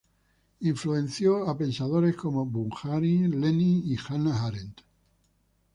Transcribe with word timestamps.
Influenció 0.61 1.47
a 1.47 1.55
pensadores 1.55 2.15
como 2.15 2.43
Bujarin, 2.43 3.39
Lenin 3.39 3.83
y 3.85 3.95
Hannah 4.07 4.47
Arendt. 4.47 4.81